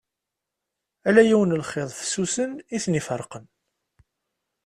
[1.07, 3.45] Ala yiwen n lxiḍ fessusen i ten-iferqen.